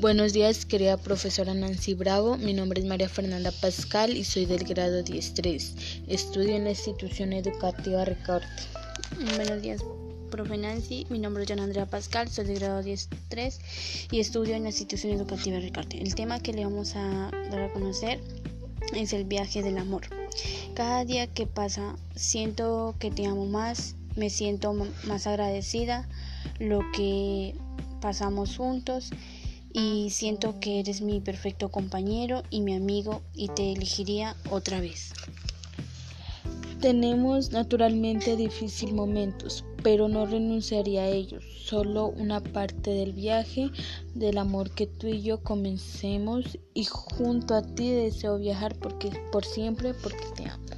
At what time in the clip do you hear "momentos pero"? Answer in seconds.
38.94-40.06